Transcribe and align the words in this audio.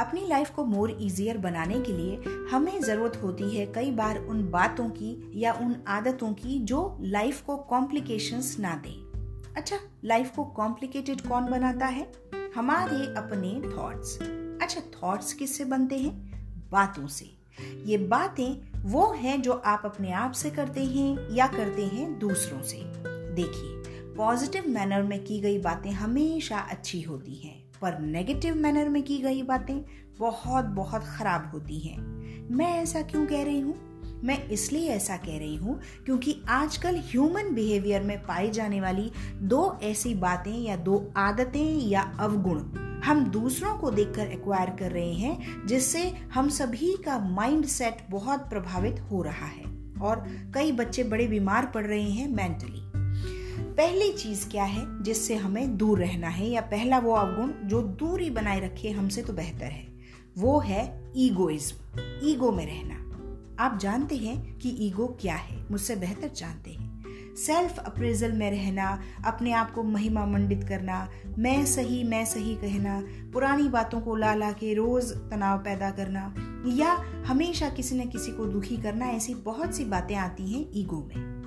Life 0.00 0.50
को 0.50 0.64
more 0.64 0.90
easier 0.90 1.38
बनाने 1.38 1.80
के 1.80 1.92
लिए 1.92 2.22
हमें 2.50 2.80
ज़रूरत 2.80 3.20
होती 3.22 3.56
है 3.56 3.66
कई 3.66 3.90
बार 3.90 4.18
उन 4.18 4.50
बातों 4.50 4.88
की 4.88 5.32
या 5.34 5.52
उन 5.52 5.76
आदतों 5.88 6.32
की 6.32 6.58
जो 6.58 6.98
लाइफ 7.00 7.42
को 7.42 7.56
कॉम्प्लिकेशंस 7.56 8.56
ना 8.60 8.74
दें। 8.74 9.04
अच्छा 9.56 9.78
लाइफ 10.04 10.36
को 10.36 10.44
कॉम्प्लिकेटेड 10.44 11.20
कौन 11.20 11.46
बनाता 11.46 11.86
है? 11.86 12.12
हमारे 12.56 12.96
अपने 12.96 13.76
थॉट्स 13.76 14.18
अच्छा 14.62 14.80
थॉट्स 14.80 15.32
किससे 15.32 15.64
बनते 15.64 15.98
हैं? 15.98 16.34
बातों 16.70 17.06
से। 17.06 17.36
ये 17.84 17.98
बातें 17.98 18.80
वो 18.82 19.12
हैं 19.12 19.42
जो 19.42 19.52
आप 19.52 19.82
अपने 19.84 20.12
आप 20.12 20.32
से 20.32 20.50
करते 20.50 20.84
हैं 20.84 21.30
या 21.30 21.46
करते 21.46 21.86
हैं 21.86 22.18
दूसरों 22.18 22.62
से। 22.62 22.76
देखिए 23.34 23.82
पॉजिटिव 24.14 24.64
मैनर 24.68 25.02
में 25.02 25.24
की 25.24 25.40
गई 25.40 25.58
बातें 25.58 25.90
हमेशा 25.90 26.58
अच्छी 26.58 27.02
होती 27.02 27.34
हैं। 27.34 27.63
पर 27.82 27.98
नेगेटिव 27.98 28.54
मैनर 28.54 28.88
में 28.88 29.02
की 29.02 29.18
गई 29.18 29.42
बातें 29.42 29.84
बहुत 30.18 30.64
बहुत 30.64 31.04
खराब 31.04 31.50
होती 31.52 31.78
हैं। 31.78 31.98
मैं 32.54 32.72
ऐसा 32.82 33.02
क्यों 33.02 33.26
कह 33.26 33.44
रही 33.44 33.60
हूँ? 33.60 33.94
मैं 34.24 34.48
इसलिए 34.48 34.88
ऐसा 34.88 35.16
कह 35.16 35.38
रही 35.38 35.56
हूँ 35.56 35.80
क्योंकि 36.04 36.42
आजकल 36.48 36.96
ह्यूमन 36.96 37.54
बिहेवियर 37.54 38.02
में 38.02 38.22
पाई 38.22 38.50
जाने 38.50 38.80
वाली 38.80 39.10
दो 39.42 39.78
ऐसी 39.82 40.14
बातें 40.14 40.62
या 40.62 40.76
दो 40.76 41.12
आदतें 41.16 41.88
या 41.88 42.02
अवगुण 42.20 42.58
हम 43.04 43.24
दूसरों 43.24 43.78
को 43.78 43.90
देखकर 43.90 44.26
एक्वायर 44.26 44.70
कर 44.70 44.92
रहे 44.92 45.12
हैं, 45.12 45.66
जिससे 45.66 46.08
हम 46.08 46.48
सभी 46.48 46.96
का 47.04 47.18
माइंड 47.18 47.64
सेट 47.64 48.06
बहुत 48.10 48.40
प्रभावित 48.40 49.00
हो 49.00 49.22
रहा 49.22 49.46
है। 49.46 49.64
और 50.02 50.24
कई 50.54 50.72
बच्चे 50.72 51.04
बड़े 51.04 51.26
बीमार 51.26 51.66
पड़ 51.66 51.86
रहे 51.86 52.10
हैं 52.10 52.28
मेंटली 52.28 52.93
पहली 53.76 54.12
चीज़ 54.12 54.48
क्या 54.48 54.64
है 54.64 55.02
जिससे 55.02 55.34
हमें 55.34 55.76
दूर 55.76 55.98
रहना 55.98 56.28
है, 56.28 56.48
या 56.48 56.60
पहला 56.60 56.98
वो 56.98 57.12
अवगुण 57.12 57.52
जो 57.68 57.82
दूरी 57.82 58.30
बनाए 58.30 58.60
रखे 58.60 58.90
हमसे 58.90 59.22
तो 59.22 59.32
बेहतर 59.32 59.64
है, 59.64 59.86
वो 60.38 60.58
है 60.60 61.12
ईगोइज्म 61.16 62.00
ईगो 62.28 62.50
में 62.52 62.66
रहना। 62.66 63.02
आप 63.64 63.78
जानते 63.78 64.16
हैं 64.16 64.58
कि 64.58 64.76
ईगो 64.80 65.06
क्या 65.20 65.34
है, 65.34 65.64
मुझसे 65.70 65.96
बेहतर 65.96 66.30
जानते 66.36 66.70
हैं। 66.70 66.92
सेल्फ 67.36 67.78
अप्रेजल 67.78 68.32
में 68.32 68.50
रहना, 68.50 69.02
अपने 69.26 69.52
आप 69.52 69.72
को 69.74 69.82
महिमा 69.82 70.24
मंडित 70.26 70.64
करना, 70.64 71.08
मैं 71.38 71.64
सही 71.66 72.02
मैं 72.04 72.24
सही 72.24 72.54
कहना, 72.54 73.00
पुरानी 73.32 73.68
बातों 73.68 74.00
को 74.00 74.16
ला 74.16 74.34
ला 74.34 74.50
के 74.52 74.74
रोज 74.74 75.12
तनाव 75.30 75.58
पैदा 75.58 75.90
करना, 75.90 76.34
या 76.66 76.92
हमेशा 77.26 77.68
किसी 77.68 77.96
न 77.96 78.08
किसी 78.08 78.32
को 78.32 78.46
दुखी 78.46 78.76
करना, 78.76 79.06
ऐसी 79.06 79.34
बहुत 79.34 79.74
सी 79.74 79.84
बातें 79.84 80.16
आती 80.16 80.52
हैं 80.52 80.66
ईगो 80.74 81.08
में। 81.08 81.43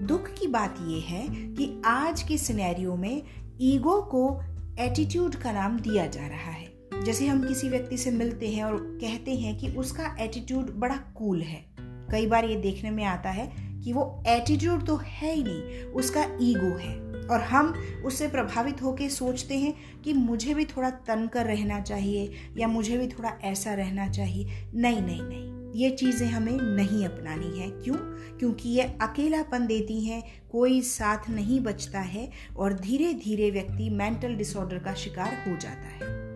दुख 0.00 0.28
की 0.28 0.46
बात 0.46 0.76
यह 0.80 1.04
है 1.04 1.28
कि 1.28 1.82
आज 1.84 2.22
के 2.22 2.38
सिनेरियो 2.38 2.96
में 2.96 3.22
ईगो 3.60 4.02
को 4.02 4.40
एटीट्यूड 4.78 5.34
का 5.34 5.52
नाम 5.52 5.80
दिया 5.80 6.06
जा 6.06 6.26
रहा 6.26 6.50
है। 6.50 6.72
जैसे 7.04 7.26
हम 7.26 7.48
किसी 7.48 7.68
व्यक्ति 7.68 7.96
से 7.96 8.10
मिलते 8.10 8.48
हैं 8.48 8.64
और 8.64 8.76
कहते 8.76 9.34
हैं 9.34 9.58
कि 9.58 9.68
उसका 9.68 10.16
एटीट्यूड 10.20 10.70
बड़ा 10.70 10.96
कूल 10.96 11.42
है। 11.42 11.66
कई 11.80 12.26
बार 12.26 12.44
ये 12.44 12.56
देखने 12.56 12.90
में 12.90 13.04
आता 13.04 13.30
है 13.30 13.52
कि 13.84 13.92
वो 13.92 14.24
एटीट्यूड 14.26 14.86
तो 14.86 14.96
है 14.96 15.34
ही 15.34 15.44
नहीं, 15.46 15.84
उसका 15.84 16.24
ईगो 16.40 16.78
है। 16.78 17.06
और 17.26 17.40
हम 17.40 17.74
उससे 18.04 18.28
प्रभावित 18.28 18.82
होकर 18.82 19.08
सोचते 19.08 19.58
हैं 19.58 19.74
कि 20.04 20.12
मुझे 20.12 20.54
भी 20.54 20.64
थोड़ा 20.64 20.90
तन 20.90 21.26
कर 21.26 21.46
रहना 21.46 21.80
चाहिए 21.80 22.32
या 22.58 22.68
मुझे 22.68 22.98
भी 22.98 23.08
थोड़ा 23.08 23.32
ऐसा 23.44 23.74
रहना 23.74 24.08
चाहिए। 24.08 24.70
नहीं 24.74 25.02
नहीं 25.02 25.22
नहीं। 25.22 25.55
ये 25.76 25.90
चीज़ें 25.90 26.28
हमें 26.28 26.58
नहीं 26.58 27.04
अपनानी 27.04 27.58
है। 27.58 27.70
क्यों? 27.70 27.94
क्योंकि 28.38 28.68
ये 28.68 28.82
अकेलापन 28.82 29.66
देती 29.66 30.04
हैं, 30.04 30.22
कोई 30.52 30.80
साथ 30.80 31.30
नहीं 31.30 31.60
बचता 31.60 32.00
है 32.00 32.30
और 32.56 32.72
धीरे 32.72 33.14
धीरे 33.14 33.50
व्यक्ति 33.50 33.90
मेंटल 33.90 34.34
डिसऑर्डर 34.34 34.78
का 34.78 34.94
शिकार 34.94 35.44
हो 35.48 35.56
जाता 35.56 35.86
है। 35.86 36.26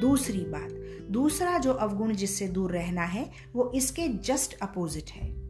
दूसरी 0.00 0.38
बात, 0.38 0.68
दूसरा 1.10 1.58
जो 1.58 1.72
अवगुण 1.72 2.12
जिससे 2.12 2.48
दूर 2.48 2.72
रहना 2.72 3.02
है, 3.02 3.30
वो 3.54 3.72
इसके 3.74 4.08
जस्ट 4.08 4.58
अपोजिट 4.58 5.10
है। 5.10 5.48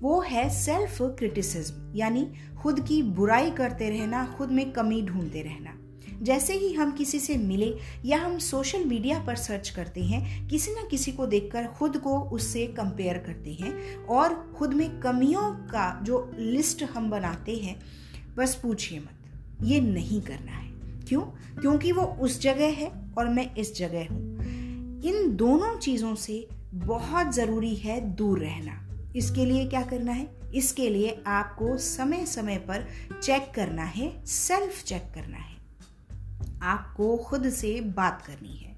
वो 0.00 0.20
है 0.20 0.50
सेल्फ 0.50 1.02
क्रिटिसिज्म 1.02 1.92
यानी 1.96 2.32
खुद 2.62 2.80
की 2.80 3.02
बुराई 3.02 3.50
करते 3.50 3.90
रहना, 3.90 4.34
खुद 4.38 4.50
में 4.50 4.72
कमी 4.72 5.02
ढूंढते 5.02 5.42
रहना। 5.42 5.79
जैसे 6.22 6.54
ही 6.54 6.72
हम 6.72 6.92
किसी 6.92 7.18
से 7.18 7.36
मिले 7.36 7.74
या 8.04 8.18
हम 8.18 8.38
सोशल 8.38 8.84
मीडिया 8.84 9.18
पर 9.18 9.36
सर्च 9.36 9.68
करते 9.68 10.04
हैं, 10.04 10.48
किसी 10.48 10.70
न 10.70 10.88
किसी 10.90 11.12
को 11.12 11.26
देखकर 11.26 11.66
खुद 11.66 11.96
को 11.96 12.20
उससे 12.20 12.66
कंपेयर 12.66 13.18
करते 13.18 13.52
हैं 13.52 13.96
और 14.06 14.54
खुद 14.58 14.74
में 14.74 15.00
कमियों 15.00 15.52
का 15.52 16.00
जो 16.02 16.32
लिस्ट 16.38 16.82
हम 16.82 17.10
बनाते 17.10 17.56
हैं, 17.56 17.82
बस 18.36 18.54
पूछिए 18.62 18.98
मत। 18.98 19.16
ये 19.62 19.80
नहीं 19.80 20.20
करना 20.20 20.52
है। 20.52 20.70
क्यों? 21.08 21.22
क्योंकि 21.60 21.92
वो 21.92 22.02
उस 22.02 22.40
जगह 22.40 22.66
है 22.66 22.92
और 23.18 23.28
मैं 23.28 23.54
इस 23.54 23.76
जगह 23.76 24.08
हूँ। 24.10 24.40
इन 25.02 25.36
दोनों 25.36 25.78
चीज़ों 25.78 26.14
से 26.14 26.48
बहुत 26.74 27.34
ज़रूरी 27.34 27.74
है 27.74 28.00
दूर 28.00 28.38
रहना। 28.38 28.88
इसके 29.16 29.44
लिए 29.44 29.66
क्या 29.66 29.82
करना 29.82 30.12
है? 30.12 30.30
इसके 30.54 30.90
लिए 30.90 31.22
आपको 31.26 31.78
समय 31.78 32.26
समय 32.26 32.56
पर 32.56 32.86
चेक 33.22 33.52
करना 33.54 33.82
है 33.82 34.24
सेल्फ 34.26 34.84
चेक 34.84 35.02
करना 35.14 35.36
है। 35.36 35.59
आपको 36.62 37.16
खुद 37.16 37.50
से 37.50 37.80
बात 37.80 38.22
करनी 38.26 38.56
है। 38.56 38.70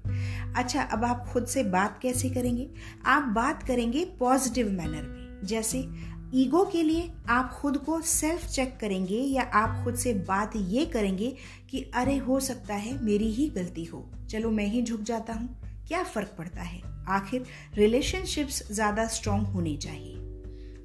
अच्छा 0.55 0.81
अब 0.81 1.03
आप 1.03 1.25
खुद 1.29 1.45
से 1.45 1.63
बात 1.63 1.99
कैसे 2.01 2.29
करेंगे? 2.29 2.69
आप 3.05 3.23
बात 3.23 3.63
करेंगे 3.63 4.05
पॉजिटिव 4.05 4.69
मैनर 4.69 5.01
में 5.03 5.39
जैसे 5.43 5.87
ईगो 6.33 6.65
के 6.65 6.83
लिए 6.83 7.11
आप 7.29 7.53
खुद 7.53 7.77
को 7.77 8.01
सेल्फ 8.01 8.47
चेक 8.47 8.77
करेंगे 8.81 9.15
या 9.15 9.43
आप 9.43 9.83
खुद 9.83 9.95
से 9.95 10.13
बात 10.13 10.51
ये 10.55 10.85
करेंगे 10.85 11.35
कि, 11.69 11.91
अरे, 11.93 12.17
हो 12.17 12.39
सकता 12.39 12.73
है 12.75 13.03
मेरी 13.03 13.31
ही 13.31 13.49
गलती 13.49 13.83
हो। 13.83 14.09
चलो, 14.29 14.51
मैं 14.51 14.65
ही 14.65 14.83
झुक 14.83 15.01
जाता 15.01 15.33
हूँ। 15.33 15.61
क्या 15.87 16.03
फ़र्क 16.03 16.35
पड़ता 16.37 16.61
है? 16.61 16.81
आखिर 17.07 17.45
रिलेशनशिप्स 17.75 18.71
ज़्यादा 18.71 19.07
स्ट्रांग 19.07 19.45
होनी 19.47 19.77
चाहिए। 19.77 20.15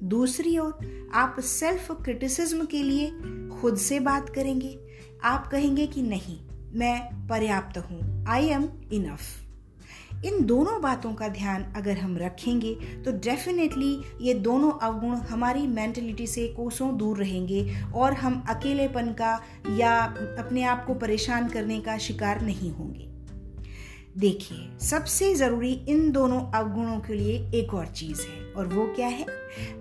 दूसरी 0.03 0.57
ओर, 0.57 0.79
आप 1.13 1.35
सेल्फ 1.39 1.91
क्रिटिसिज्म 1.91 2.65
के 2.65 2.83
लिए 2.83 3.11
खुद 3.61 3.77
से 3.77 3.99
बात 3.99 4.29
करेंगे। 4.29 4.79
आप 5.23 5.47
कहेंगे 5.47 5.87
कि, 5.87 6.01
नहीं 6.01 6.48
मैं 6.73 7.27
पर्याप्त 7.27 7.77
हूँ। 7.79 8.25
आई 8.27 8.47
एम 8.47 8.67
इनफ 8.93 9.19
इन 10.25 10.45
दोनों 10.45 10.81
बातों 10.81 11.13
का 11.13 11.27
ध्यान 11.27 11.63
अगर 11.75 11.97
हम 11.97 12.17
रखेंगे 12.17 12.73
तो 13.05 13.11
डेफिनेटली 13.11 14.01
ये 14.21 14.33
दोनों 14.33 14.71
अवगुण 14.71 15.15
हमारी 15.15 15.67
मेंटलिटी 15.67 16.27
से 16.27 16.47
कोसों 16.47 16.97
दूर 16.97 17.17
रहेंगे 17.17 17.83
और 17.95 18.13
हम 18.13 18.43
अकेलेपन 18.49 19.11
का 19.11 19.39
या 19.77 19.95
अपने 20.39 20.63
आप 20.63 20.85
को 20.85 20.93
परेशान 20.93 21.47
करने 21.49 21.79
का 21.79 21.97
शिकार 21.97 22.41
नहीं 22.41 22.71
होंगे। 22.71 23.07
देखिए, 24.17 24.77
सबसे 24.79 25.33
ज़रूरी 25.35 25.71
इन 25.89 26.11
दोनों 26.11 26.41
अवगुणों 26.51 26.99
के 26.99 27.13
लिए 27.13 27.51
एक 27.53 27.73
और 27.73 27.87
चीज़ 27.87 28.21
है, 28.21 28.51
और 28.53 28.67
वो 28.67 28.85
क्या 28.85 29.07
है? 29.07 29.25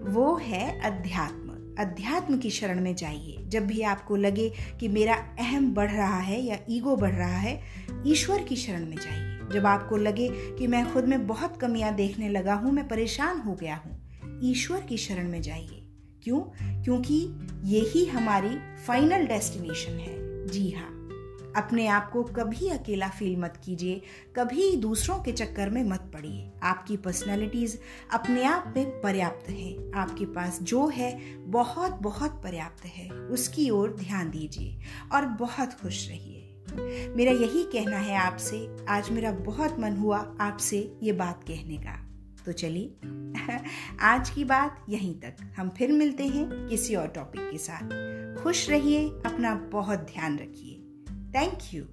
वो 0.04 0.36
है 0.36 0.80
अध्यात्म। 0.80 1.47
अध्यात्म 1.78 2.38
की 2.38 2.50
शरण 2.50 2.80
में 2.80 2.94
जाइए। 2.94 3.44
जब 3.48 3.66
भी 3.66 3.82
आपको 3.82 4.16
लगे 4.16 4.52
कि 4.80 4.88
मेरा 4.88 5.14
अहम 5.14 5.74
बढ़ 5.74 5.90
रहा 5.90 6.18
है 6.18 6.40
या 6.40 6.58
ईगो 6.70 6.96
बढ़ 6.96 7.14
रहा 7.14 7.38
है, 7.38 7.62
ईश्वर 8.06 8.42
की 8.42 8.56
शरण 8.56 8.86
में 8.86 8.96
जाइए। 8.96 9.38
जब 9.52 9.66
आपको 9.66 9.96
लगे 9.96 10.28
कि 10.58 10.66
मैं 10.66 10.92
खुद 10.92 11.04
में 11.04 11.26
बहुत 11.26 11.56
कमियाँ 11.56 11.94
देखने 11.94 12.28
लगा 12.28 12.54
हूँ, 12.54 12.72
मैं 12.72 12.88
परेशान 12.88 13.40
हो 13.40 13.54
गया 13.54 13.76
हूँ, 13.76 14.08
ईश्वर 14.44 14.80
की 14.80 14.96
शरण 14.96 15.28
में 15.28 15.42
जाइए। 15.42 15.84
क्यों? 16.22 16.40
क्योंकि 16.82 17.28
यही 17.64 18.06
हमारी 18.06 18.82
फाइनल 18.86 19.26
डेस्टिनेशन 19.26 19.92
है। 19.92 20.46
जी 20.48 20.70
हाँ। 20.70 20.97
अपने 21.58 21.86
आप 21.86 22.10
को 22.10 22.22
कभी 22.22 22.68
अकेला 22.68 23.08
फील 23.08 23.36
मत 23.36 23.60
कीजिए, 23.64 24.02
कभी 24.36 24.76
दूसरों 24.76 25.18
के 25.18 25.32
चक्कर 25.32 25.70
में 25.70 25.84
मत 25.84 26.10
पड़िए। 26.14 26.50
आपकी 26.62 26.96
पर्सनैलिटीज 26.96 27.80
अपने 28.12 28.44
आप 28.44 28.74
में 28.76 29.00
पर्याप्त 29.00 29.50
है। 29.50 29.92
आपके 29.94 30.26
पास 30.26 30.58
जो 30.62 30.88
है, 30.88 31.36
बहुत 31.36 31.92
बहुत 31.92 32.42
पर्याप्त 32.42 32.84
है। 32.86 33.10
उसकी 33.10 33.70
ओर 33.70 33.96
ध्यान 33.96 34.30
दीजिए 34.30 34.80
और 35.12 35.26
बहुत 35.26 35.72
खुश 35.72 36.08
रहिए। 36.08 36.44
मेरा 37.16 37.32
यही 37.32 37.62
कहना 37.62 37.96
है 37.96 38.16
आपसे। 38.16 38.76
आज 38.88 39.10
मेरा 39.10 39.32
बहुत 39.32 39.78
मन 39.78 39.96
हुआ 39.96 40.36
आपसे 40.40 40.98
ये 41.02 41.12
बात 41.12 41.44
कहने 41.44 41.76
का। 41.76 42.04
तो 42.46 42.52
चलिए, 42.52 42.96
आज 44.00 44.30
की 44.30 44.44
बात 44.44 44.84
यहीं 44.88 45.14
तक। 45.14 45.36
हम 45.56 45.68
फिर 45.68 45.92
मिलते 45.92 46.26
हैं 46.26 46.68
किसी 46.68 46.94
और 46.94 47.08
टॉपिक 47.08 47.50
के 47.50 47.58
साथ। 47.58 47.82
खुश 48.42 48.70
रहिए, 48.70 49.08
अपना 49.08 49.54
बहुत 49.54 49.98
ध्यान 49.98 50.38
रखिए। 50.38 50.77
Thank 51.38 51.72
you. 51.72 51.86